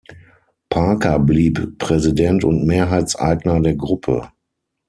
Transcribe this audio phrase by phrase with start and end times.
[0.71, 4.31] Parker blieb Präsident und Mehrheitseigner der Gruppe.